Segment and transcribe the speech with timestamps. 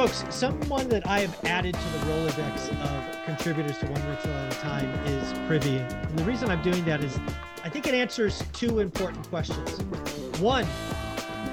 [0.00, 4.56] Folks, someone that I have added to the Rolodex of contributors to One Rental at
[4.56, 5.76] a Time is Privy.
[5.76, 7.20] And the reason I'm doing that is
[7.64, 9.78] I think it answers two important questions.
[10.40, 10.64] One,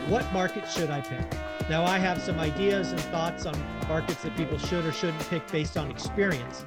[0.07, 1.29] what market should I pick?
[1.69, 3.53] Now, I have some ideas and thoughts on
[3.89, 6.65] markets that people should or shouldn't pick based on experience.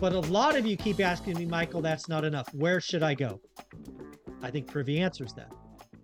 [0.00, 2.48] But a lot of you keep asking me, Michael, that's not enough.
[2.54, 3.38] Where should I go?
[4.40, 5.52] I think Privy answers that.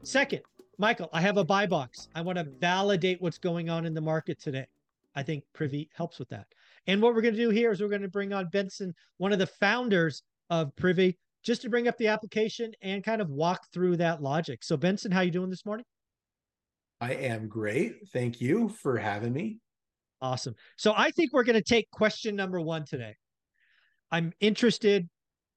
[0.02, 0.42] Second,
[0.76, 2.08] Michael, I have a buy box.
[2.14, 4.66] I want to validate what's going on in the market today.
[5.14, 6.46] I think Privy helps with that.
[6.86, 9.32] And what we're going to do here is we're going to bring on Benson, one
[9.32, 13.60] of the founders of Privy, just to bring up the application and kind of walk
[13.72, 14.64] through that logic.
[14.64, 15.86] So Benson, how you doing this morning?
[17.00, 18.08] I am great.
[18.12, 19.58] Thank you for having me.
[20.22, 20.54] Awesome.
[20.76, 23.14] So I think we're going to take question number 1 today.
[24.10, 25.08] I'm interested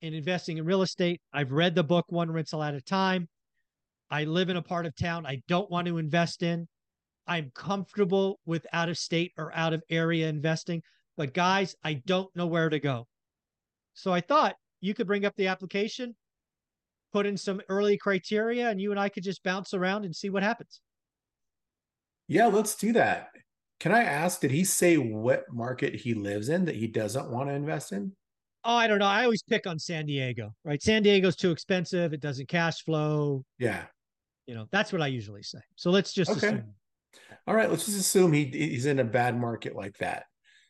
[0.01, 1.21] in investing in real estate.
[1.31, 3.29] I've read the book One Rental at a Time.
[4.09, 6.67] I live in a part of town I don't want to invest in.
[7.27, 10.81] I'm comfortable with out of state or out of area investing,
[11.17, 13.07] but guys, I don't know where to go.
[13.93, 16.15] So I thought you could bring up the application,
[17.11, 20.29] put in some early criteria, and you and I could just bounce around and see
[20.29, 20.81] what happens.
[22.27, 23.29] Yeah, let's do that.
[23.79, 27.49] Can I ask, did he say what market he lives in that he doesn't want
[27.49, 28.11] to invest in?
[28.63, 29.05] Oh, I don't know.
[29.05, 30.81] I always pick on San Diego, right?
[30.81, 32.11] San Diego's too expensive.
[32.11, 33.43] It doesn't cash flow.
[33.59, 33.83] Yeah.
[34.45, 35.59] You know, that's what I usually say.
[35.75, 36.47] So let's just okay.
[36.47, 36.73] assume.
[37.45, 40.25] All right, let's just assume he, he's in a bad market like that.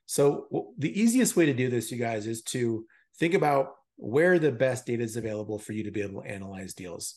[0.06, 2.86] So the easiest way to do this, you guys, is to
[3.20, 6.74] think about where the best data is available for you to be able to analyze
[6.74, 7.16] deals.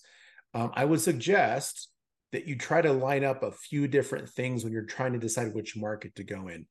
[0.54, 1.88] Um, I would suggest
[2.32, 5.54] that you try to line up a few different things when you're trying to decide
[5.54, 6.66] which market to go in.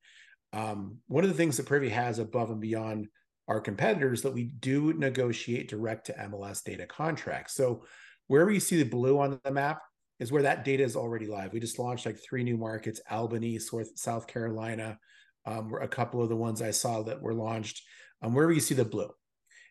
[0.51, 3.07] Um, one of the things that Privy has above and beyond
[3.47, 7.53] our competitors that we do negotiate direct to MLS data contracts.
[7.55, 7.85] So
[8.27, 9.81] wherever you see the blue on the map,
[10.19, 11.53] is where that data is already live.
[11.53, 14.99] We just launched like three new markets: Albany, South Carolina,
[15.45, 17.83] um, were a couple of the ones I saw that were launched.
[18.21, 19.09] Um, wherever you see the blue.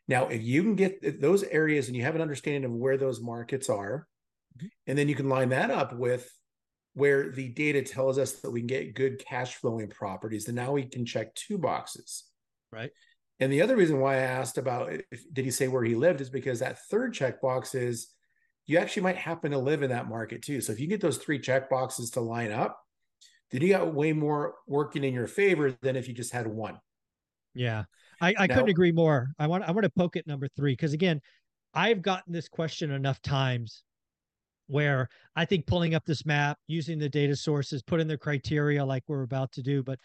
[0.08, 3.20] Now, if you can get those areas and you have an understanding of where those
[3.20, 4.06] markets are,
[4.86, 6.32] and then you can line that up with
[6.94, 10.72] where the data tells us that we can get good cash flowing properties, then now
[10.72, 12.24] we can check two boxes.
[12.72, 12.90] Right.
[13.38, 16.20] And the other reason why I asked about if, did he say where he lived
[16.20, 18.08] is because that third checkbox is
[18.68, 20.60] you actually might happen to live in that market too.
[20.60, 22.78] So if you get those three check boxes to line up,
[23.50, 26.78] then you got way more working in your favor than if you just had one.
[27.54, 27.84] Yeah.
[28.20, 29.32] I, I now, couldn't agree more.
[29.38, 31.20] I want I want to poke at number three because again,
[31.72, 33.84] I've gotten this question enough times
[34.66, 38.84] where I think pulling up this map, using the data sources, put in the criteria
[38.84, 39.98] like we're about to do, but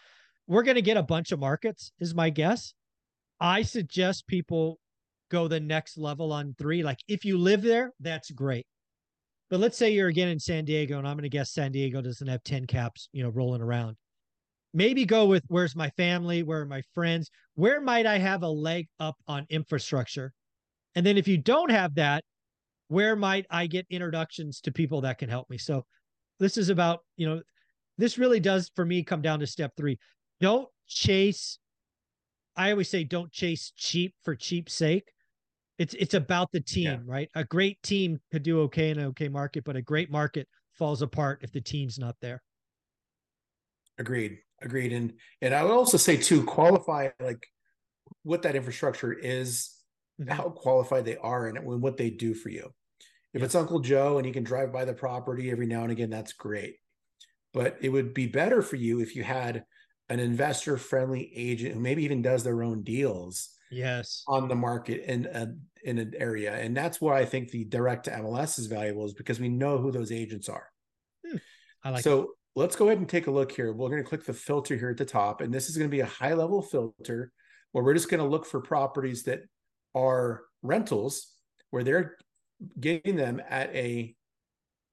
[0.46, 2.72] we're going to get a bunch of markets, is my guess.
[3.40, 4.78] I suggest people
[5.30, 6.82] go the next level on three.
[6.82, 8.66] Like if you live there, that's great.
[9.50, 12.00] But let's say you're again in San Diego, and I'm going to guess San Diego
[12.00, 13.96] doesn't have 10 caps, you know, rolling around.
[14.72, 16.42] Maybe go with where's my family?
[16.42, 17.30] Where are my friends?
[17.54, 20.32] Where might I have a leg up on infrastructure?
[20.96, 22.24] And then if you don't have that,
[22.88, 25.58] where might I get introductions to people that can help me?
[25.58, 25.84] So
[26.40, 27.42] this is about, you know,
[27.98, 29.98] this really does for me come down to step three.
[30.40, 31.58] Don't chase.
[32.56, 35.13] I always say don't chase cheap for cheap sake
[35.78, 36.98] it's it's about the team, yeah.
[37.04, 37.28] right?
[37.34, 41.02] A great team could do okay in an okay market, but a great market falls
[41.02, 42.42] apart if the team's not there.
[43.98, 44.38] Agreed.
[44.62, 44.92] Agreed.
[44.92, 47.46] And and I would also say too, qualify like
[48.22, 49.70] what that infrastructure is,
[50.20, 50.30] mm-hmm.
[50.30, 52.72] how qualified they are, and what they do for you.
[53.32, 53.46] If yeah.
[53.46, 56.32] it's Uncle Joe and you can drive by the property every now and again, that's
[56.32, 56.76] great.
[57.52, 59.64] But it would be better for you if you had
[60.08, 64.22] an investor friendly agent who maybe even does their own deals yes.
[64.28, 65.48] on the market in a,
[65.84, 66.54] in an area.
[66.54, 69.78] And that's why i think the direct to mls is valuable is because we know
[69.78, 70.68] who those agents are.
[71.26, 71.38] Hmm.
[71.82, 73.72] I like so let's go ahead and take a look here.
[73.72, 75.94] We're going to click the filter here at the top and this is going to
[75.94, 77.32] be a high level filter
[77.72, 79.40] where we're just going to look for properties that
[79.94, 81.32] are rentals
[81.70, 82.16] where they're
[82.78, 84.14] getting them at a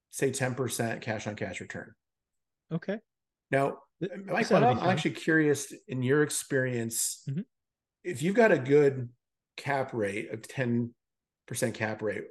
[0.09, 1.93] say 10% cash on cash return.
[2.71, 2.97] Okay.
[3.49, 3.77] Now
[4.25, 7.41] Mike, I'm actually curious in your experience, mm-hmm
[8.03, 9.09] if you've got a good
[9.57, 10.89] cap rate of 10%
[11.73, 12.23] cap rate,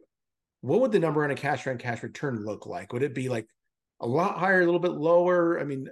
[0.62, 2.92] what would the number on a cash rent cash return look like?
[2.92, 3.46] Would it be like
[4.00, 5.58] a lot higher, a little bit lower?
[5.60, 5.88] I mean,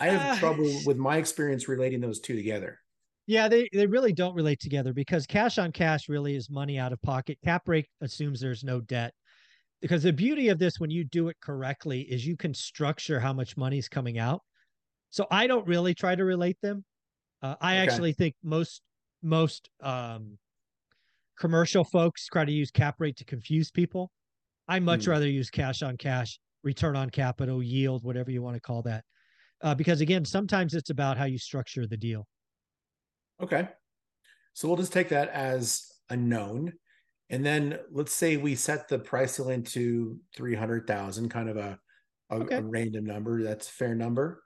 [0.00, 2.78] I have uh, trouble with my experience relating those two together.
[3.26, 6.92] Yeah, they, they really don't relate together because cash on cash really is money out
[6.92, 7.38] of pocket.
[7.44, 9.12] Cap rate assumes there's no debt.
[9.80, 13.32] Because the beauty of this when you do it correctly is you can structure how
[13.32, 14.40] much money is coming out.
[15.10, 16.84] So I don't really try to relate them.
[17.42, 17.82] Uh, I okay.
[17.82, 18.82] actually think most
[19.22, 20.38] most um,
[21.38, 24.10] commercial folks try to use cap rate to confuse people.
[24.68, 25.08] I much mm.
[25.08, 29.04] rather use cash on cash, return on capital, yield, whatever you want to call that.
[29.62, 32.26] Uh, because again, sometimes it's about how you structure the deal.
[33.42, 33.68] Okay.
[34.52, 36.72] So we'll just take that as a known.
[37.30, 41.78] And then let's say we set the price ceiling to 300,000, kind of a,
[42.30, 42.56] a, okay.
[42.56, 43.42] a, random number.
[43.42, 44.42] That's a fair number.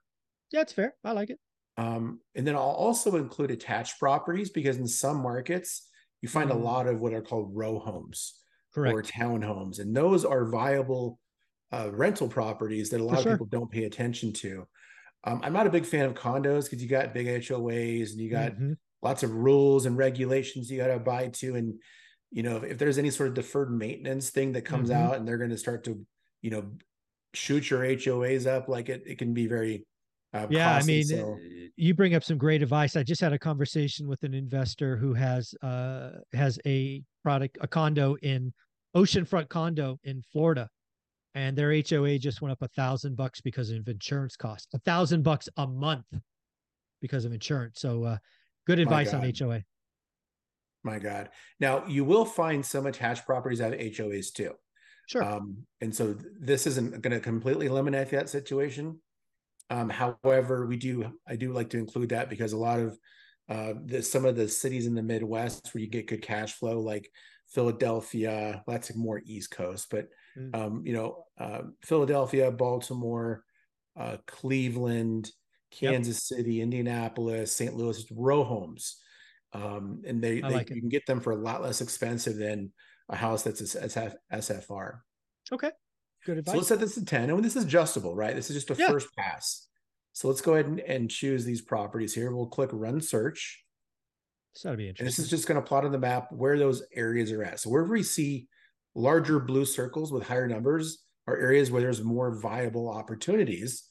[0.52, 0.94] Yeah, it's fair.
[1.04, 1.38] I like it.
[1.78, 5.88] Um, and then I'll also include attached properties because in some markets,
[6.20, 6.54] you find mm.
[6.54, 8.34] a lot of what are called row homes
[8.74, 8.94] Correct.
[8.94, 9.78] or townhomes.
[9.80, 11.18] And those are viable
[11.72, 13.32] uh, rental properties that a lot For of sure.
[13.32, 14.66] people don't pay attention to.
[15.24, 18.30] Um, I'm not a big fan of condos because you got big HOAs and you
[18.30, 18.72] got mm-hmm.
[19.00, 21.54] lots of rules and regulations you got to abide to.
[21.54, 21.74] And,
[22.30, 25.00] you know, if, if, there's any sort of deferred maintenance thing that comes mm-hmm.
[25.00, 26.04] out and they're going to start to,
[26.42, 26.72] you know,
[27.34, 29.86] shoot your HOAs up, like it, it can be very,
[30.34, 31.38] uh, yeah, I mean, so.
[31.76, 32.96] you bring up some great advice.
[32.96, 37.68] I just had a conversation with an investor who has uh has a product, a
[37.68, 38.52] condo in
[38.96, 40.68] oceanfront condo in Florida,
[41.34, 44.68] and their HOA just went up a thousand bucks because of insurance costs.
[44.74, 46.06] A thousand bucks a month
[47.02, 47.80] because of insurance.
[47.80, 48.16] So uh,
[48.66, 49.62] good advice on HOA.
[50.82, 51.28] My God.
[51.60, 54.54] Now you will find some attached properties have HOAs too.
[55.08, 55.22] Sure.
[55.22, 58.98] Um, and so this isn't going to completely eliminate that situation.
[59.72, 62.98] Um, however, we do I do like to include that because a lot of
[63.48, 66.78] uh, the, some of the cities in the Midwest where you get good cash flow,
[66.78, 67.10] like
[67.48, 70.08] Philadelphia, that's more East Coast, but
[70.38, 70.54] mm.
[70.54, 73.44] um, you know, uh, Philadelphia, Baltimore,
[73.98, 75.30] uh, Cleveland,
[75.70, 76.38] Kansas yep.
[76.38, 77.74] City, Indianapolis, St.
[77.74, 78.98] Louis, row homes,
[79.54, 82.72] um, and they, they like you can get them for a lot less expensive than
[83.08, 84.98] a house that's a SF, SFR.
[85.50, 85.70] Okay,
[86.24, 86.52] good advice.
[86.52, 88.34] So let's set this to ten, and this is adjustable, right?
[88.34, 88.88] This is just a yeah.
[88.88, 89.68] first pass.
[90.12, 92.34] So let's go ahead and, and choose these properties here.
[92.34, 93.64] We'll click Run Search.
[94.52, 95.06] So that'd be interesting.
[95.06, 97.60] And this is just going to plot on the map where those areas are at.
[97.60, 98.48] So wherever we see
[98.94, 103.84] larger blue circles with higher numbers are areas where there's more viable opportunities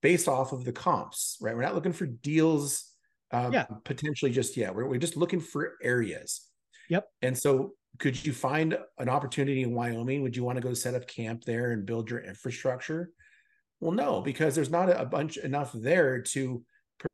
[0.00, 1.54] based off of the comps, right?
[1.54, 2.90] We're not looking for deals
[3.32, 3.66] um, yeah.
[3.84, 4.74] potentially just yet.
[4.74, 6.40] We're, we're just looking for areas.
[6.88, 7.06] Yep.
[7.20, 10.22] And so could you find an opportunity in Wyoming?
[10.22, 13.10] Would you want to go set up camp there and build your infrastructure?
[13.80, 16.64] Well, no, because there's not a bunch enough there to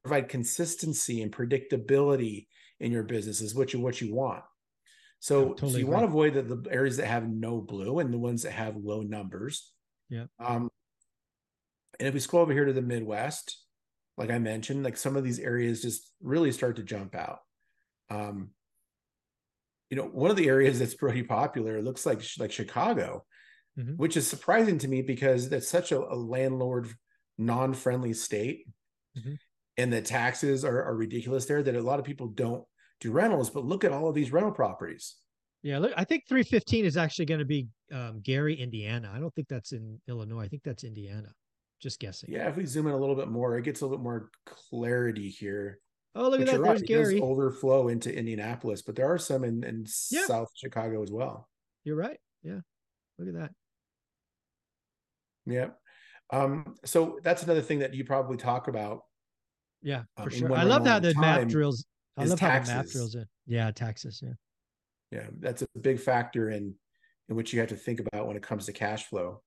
[0.02, 2.46] provide consistency and predictability
[2.80, 4.42] in your business is what you what you want.
[5.20, 8.12] So, totally so you want to avoid the, the areas that have no blue and
[8.12, 9.72] the ones that have low numbers.
[10.10, 10.26] Yeah.
[10.38, 10.68] Um,
[11.98, 13.58] and if we scroll over here to the Midwest,
[14.16, 17.38] like I mentioned, like some of these areas just really start to jump out.
[18.10, 18.50] Um,
[19.94, 23.24] you know, one of the areas that's pretty popular looks like like Chicago,
[23.78, 23.92] mm-hmm.
[23.92, 26.92] which is surprising to me because that's such a, a landlord
[27.38, 28.66] non-friendly state.
[29.16, 29.34] Mm-hmm.
[29.76, 32.64] and the taxes are, are ridiculous there that a lot of people don't
[32.98, 35.14] do rentals but look at all of these rental properties.
[35.62, 39.12] Yeah look i think 315 is actually going to be um, gary indiana.
[39.14, 40.42] I don't think that's in illinois.
[40.42, 41.28] I think that's indiana.
[41.80, 42.32] Just guessing.
[42.32, 44.30] Yeah if we zoom in a little bit more it gets a little bit more
[44.44, 45.78] clarity here
[46.14, 46.88] oh look but at that there's right.
[46.88, 50.26] gary overflow into indianapolis but there are some in, in yeah.
[50.26, 51.48] south chicago as well
[51.84, 52.60] you're right yeah
[53.18, 53.50] look at that
[55.46, 55.68] yeah
[56.32, 59.02] um, so that's another thing that you probably talk about
[59.84, 60.52] yeah, for um, sure.
[60.54, 61.84] I love how the map drills.
[62.16, 62.72] I love taxes.
[62.72, 63.26] how the map drills in.
[63.46, 64.20] Yeah, taxes.
[64.24, 64.32] Yeah.
[65.12, 66.74] Yeah, that's a big factor in
[67.28, 69.42] in which you have to think about when it comes to cash flow.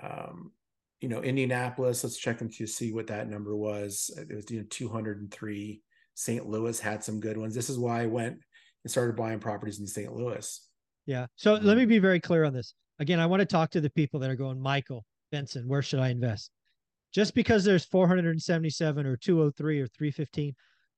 [0.00, 0.52] Um,
[1.00, 2.04] you know, Indianapolis.
[2.04, 4.10] Let's check to see what that number was.
[4.16, 5.82] It was you know 203.
[6.14, 6.46] St.
[6.46, 7.54] Louis had some good ones.
[7.54, 8.38] This is why I went
[8.84, 10.12] and started buying properties in St.
[10.12, 10.68] Louis.
[11.06, 11.26] Yeah.
[11.36, 12.74] So um, let me be very clear on this.
[12.98, 16.00] Again, I want to talk to the people that are going, Michael Benson, where should
[16.00, 16.50] I invest?
[17.12, 20.54] Just because there's 477 or 203 or 315,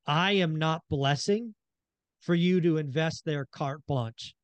[0.07, 1.55] I am not blessing
[2.21, 4.35] for you to invest their carte blanche.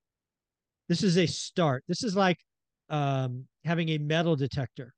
[0.88, 1.84] This is a start.
[1.88, 2.38] This is like
[2.88, 4.94] um, having a metal detector.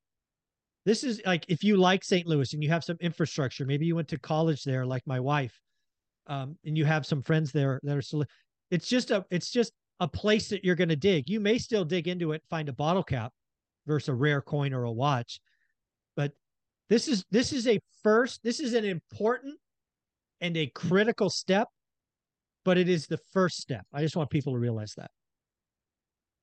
[0.86, 2.26] This is like if you like St.
[2.26, 5.60] Louis and you have some infrastructure, maybe you went to college there, like my wife,
[6.26, 8.24] um, and you have some friends there that are still.
[8.70, 11.28] It's just a it's just a place that you're going to dig.
[11.28, 13.32] You may still dig into it, find a bottle cap
[13.86, 15.40] versus a rare coin or a watch,
[16.16, 16.32] but
[16.88, 19.56] this is this is a first, this is an important
[20.40, 21.68] and a critical step,
[22.64, 23.86] but it is the first step.
[23.92, 25.10] I just want people to realize that.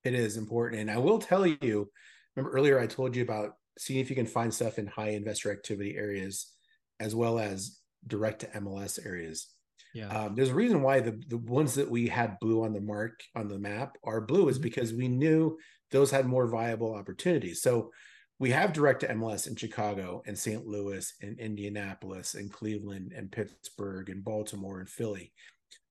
[0.03, 0.81] It is important.
[0.81, 1.89] And I will tell you,
[2.35, 5.51] remember earlier I told you about seeing if you can find stuff in high investor
[5.51, 6.53] activity areas
[6.99, 9.47] as well as direct to MLS areas.
[9.93, 10.07] Yeah.
[10.07, 13.21] Um, there's a reason why the the ones that we had blue on the mark
[13.35, 14.63] on the map are blue is mm-hmm.
[14.63, 15.57] because we knew
[15.91, 17.61] those had more viable opportunities.
[17.61, 17.91] So
[18.39, 20.67] we have direct to MLS in Chicago and St.
[20.67, 25.31] Louis and Indianapolis and Cleveland and Pittsburgh and Baltimore and Philly.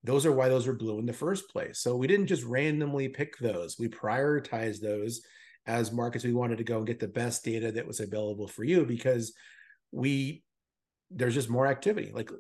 [0.05, 1.81] Those are why those were blue in the first place.
[1.81, 3.77] So we didn't just randomly pick those.
[3.79, 5.23] We prioritized those
[5.67, 8.65] as markets we wanted to go and get the best data that was available for
[8.65, 9.33] you because
[9.93, 10.43] we
[11.11, 12.13] there's just more activity.
[12.15, 12.31] Like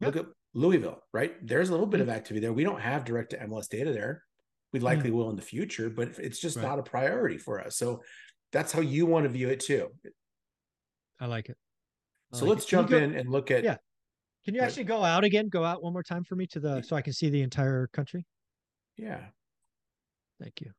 [0.00, 0.14] yep.
[0.14, 1.34] look at Louisville, right?
[1.46, 2.10] There's a little bit mm-hmm.
[2.10, 2.52] of activity there.
[2.52, 4.22] We don't have direct to MLS data there.
[4.72, 5.18] We likely mm-hmm.
[5.18, 6.64] will in the future, but it's just right.
[6.64, 7.76] not a priority for us.
[7.76, 8.02] So
[8.52, 9.88] that's how you want to view it too.
[11.20, 11.56] I like it.
[12.32, 12.68] I so like let's it.
[12.68, 13.64] jump go, in and look at.
[13.64, 13.76] Yeah.
[14.44, 15.48] Can you actually go out again?
[15.48, 17.88] Go out one more time for me to the so I can see the entire
[17.88, 18.24] country.
[18.96, 19.20] Yeah.
[20.40, 20.70] Thank you.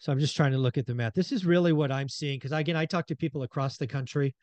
[0.00, 1.14] So I'm just trying to look at the map.
[1.14, 4.34] This is really what I'm seeing because again, I talk to people across the country.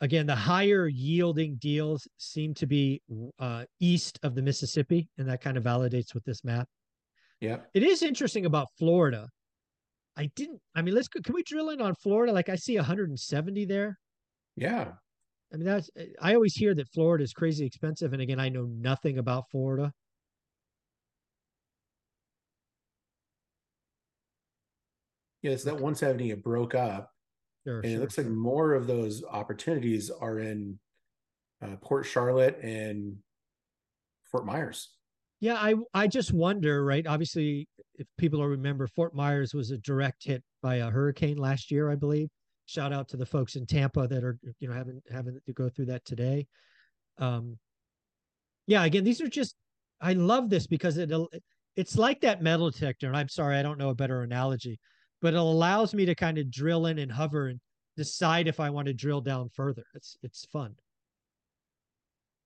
[0.00, 3.02] Again, the higher yielding deals seem to be
[3.38, 6.66] uh, east of the Mississippi, and that kind of validates with this map.
[7.40, 9.28] Yeah, it is interesting about Florida.
[10.16, 10.60] I didn't.
[10.74, 11.20] I mean, let's go.
[11.20, 12.32] Can we drill in on Florida?
[12.32, 13.98] Like I see 170 there.
[14.56, 14.92] Yeah.
[15.52, 15.90] I mean, that's.
[16.20, 19.92] I always hear that Florida is crazy expensive, and again, I know nothing about Florida.
[25.44, 27.12] Yes, that 170 it broke up.
[27.66, 28.24] Sure, and sure, it looks sure.
[28.24, 30.78] like more of those opportunities are in
[31.62, 33.16] uh, Port Charlotte and
[34.24, 34.88] Fort Myers.
[35.40, 37.06] Yeah, I I just wonder, right?
[37.06, 41.70] Obviously, if people will remember, Fort Myers was a direct hit by a hurricane last
[41.70, 42.30] year, I believe.
[42.64, 45.68] Shout out to the folks in Tampa that are you know having having to go
[45.68, 46.46] through that today.
[47.18, 47.58] Um,
[48.66, 49.56] yeah, again, these are just
[50.00, 51.12] I love this because it
[51.76, 53.08] it's like that metal detector.
[53.08, 54.80] And I'm sorry, I don't know a better analogy,
[55.24, 57.58] but it allows me to kind of drill in and hover and
[57.96, 59.86] decide if I want to drill down further.
[59.94, 60.74] It's it's fun.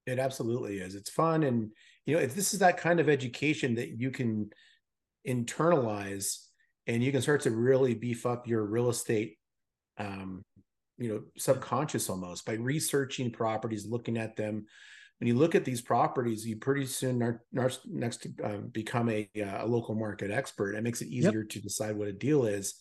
[0.06, 0.94] It absolutely is.
[0.94, 1.72] It's fun, and
[2.06, 4.50] you know, if this is that kind of education that you can
[5.26, 6.38] internalize,
[6.86, 9.38] and you can start to really beef up your real estate,
[9.98, 10.44] um,
[10.98, 14.66] you know, subconscious almost by researching properties, looking at them,
[15.18, 19.08] when you look at these properties, you pretty soon are, are next to um, become
[19.08, 20.74] a, uh, a local market expert.
[20.74, 21.48] It makes it easier yep.
[21.50, 22.74] to decide what a deal is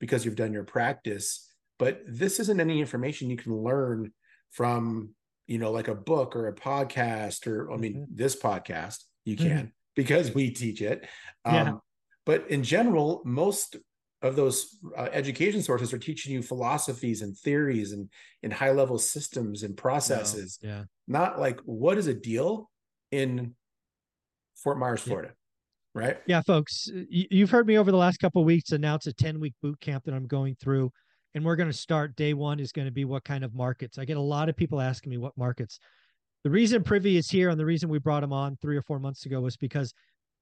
[0.00, 1.50] because you've done your practice.
[1.78, 4.12] But this isn't any information you can learn
[4.50, 5.10] from,
[5.46, 8.14] you know, like a book or a podcast or, I mean, mm-hmm.
[8.14, 9.48] this podcast you mm-hmm.
[9.48, 9.66] can mm-hmm.
[9.94, 11.06] because we teach it.
[11.44, 11.72] Um, yeah.
[12.24, 13.76] But in general, most
[14.24, 18.08] of those uh, education sources are teaching you philosophies and theories and
[18.42, 20.58] in high level systems and processes.
[20.62, 20.84] Yeah, yeah.
[21.06, 22.70] not like what is a deal
[23.12, 23.54] in
[24.56, 25.32] fort myers florida
[25.94, 26.00] yeah.
[26.00, 26.16] right?
[26.26, 29.78] Yeah folks you've heard me over the last couple weeks announce a 10 week boot
[29.78, 30.90] camp that i'm going through
[31.34, 32.16] and we're going to start.
[32.16, 33.98] Day one is going to be what kind of markets.
[33.98, 35.78] I get a lot of people asking me what markets.
[36.44, 38.98] The reason privy is here and the reason we brought him on three or four
[38.98, 39.92] months ago was because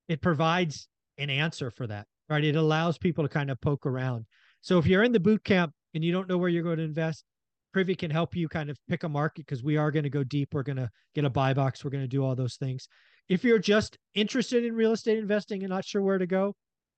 [0.08, 2.44] it provides an answer for that right?
[2.44, 4.26] It allows people to kind of poke around.
[4.60, 6.84] So if you're in the boot camp and you don't know where you're going to
[6.84, 7.24] invest,
[7.72, 10.22] Privy can help you kind of pick a market because we are going to go
[10.22, 10.50] deep.
[10.52, 11.84] We're going to get a buy box.
[11.84, 12.86] We're going to do all those things.
[13.28, 16.54] If you're just interested in real estate investing and not sure where to go,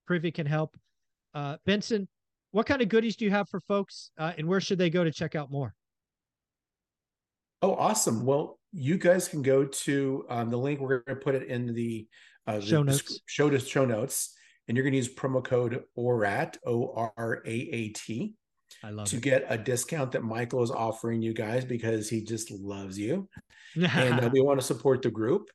[0.06, 0.76] Privy can help.
[1.32, 2.08] Uh, Benson,
[2.50, 5.04] what kind of goodies do you have for folks uh, and where should they go
[5.04, 5.74] to check out more?
[7.62, 8.24] Oh, awesome.
[8.26, 10.80] Well, you guys can go to um, the link.
[10.80, 12.06] We're going to put it in the,
[12.46, 13.20] uh, the show notes.
[13.26, 14.34] Show to show notes
[14.68, 18.34] and you're going to use promo code ORAT, O R A A T,
[18.82, 19.22] to it.
[19.22, 23.28] get a discount that Michael is offering you guys because he just loves you.
[23.76, 25.50] and uh, we want to support the group.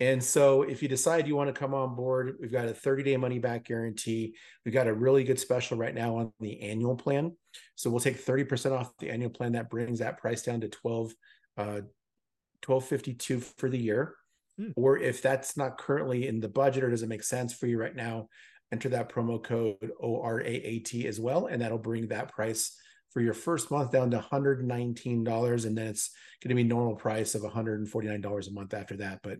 [0.00, 3.02] And so if you decide you want to come on board, we've got a 30
[3.02, 4.34] day money back guarantee.
[4.64, 7.36] We've got a really good special right now on the annual plan.
[7.74, 9.52] So we'll take 30% off the annual plan.
[9.52, 11.12] That brings that price down to 12,
[11.58, 11.80] uh,
[12.64, 14.14] 1252 for the year.
[14.60, 14.70] Hmm.
[14.76, 17.96] Or if that's not currently in the budget or doesn't make sense for you right
[17.96, 18.28] now,
[18.72, 22.76] enter that promo code ORAAT as well, and that'll bring that price
[23.10, 25.66] for your first month down to $119.
[25.66, 26.10] And then it's
[26.42, 29.20] going to be normal price of $149 a month after that.
[29.22, 29.38] But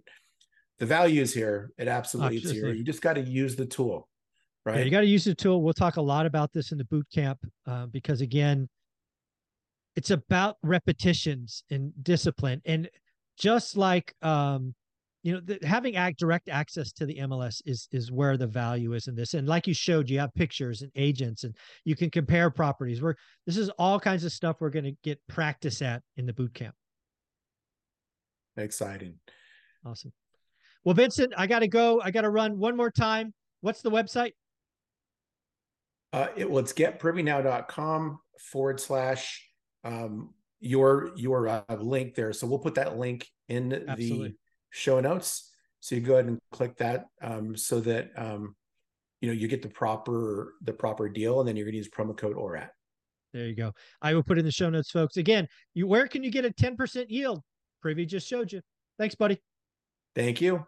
[0.79, 1.71] the value is here.
[1.79, 2.73] It absolutely, is here.
[2.73, 4.09] You just got to use the tool,
[4.65, 4.79] right?
[4.79, 5.63] Yeah, you got to use the tool.
[5.63, 8.69] We'll talk a lot about this in the boot camp uh, because, again,
[9.95, 12.63] it's about repetitions and discipline.
[12.65, 12.89] And
[13.39, 14.75] just like um,
[15.23, 18.95] you know, the, having act direct access to the MLS is is where the value
[18.95, 19.35] is in this.
[19.35, 23.03] And like you showed, you have pictures and agents, and you can compare properties.
[23.03, 23.15] We're
[23.47, 26.55] this is all kinds of stuff we're going to get practice at in the boot
[26.55, 26.75] camp.
[28.57, 29.17] Exciting.
[29.85, 30.13] Awesome.
[30.85, 32.01] Well, Benson, I got to go.
[32.01, 33.35] I got to run one more time.
[33.61, 34.33] What's the website?
[36.13, 39.47] Uh, it well, it's getprivynow.com forward slash
[39.85, 42.33] um, your your uh, link there.
[42.33, 44.29] So we'll put that link in Absolutely.
[44.29, 44.35] the
[44.71, 45.51] show notes.
[45.81, 48.55] So you go ahead and click that um, so that um,
[49.21, 51.89] you know you get the proper the proper deal, and then you're going to use
[51.89, 52.69] promo code ORAT.
[53.33, 53.73] There you go.
[54.03, 55.17] I will put in the show notes, folks.
[55.17, 57.43] Again, you where can you get a 10% yield?
[57.81, 58.61] Privy just showed you.
[58.99, 59.41] Thanks, buddy.
[60.15, 60.67] Thank you.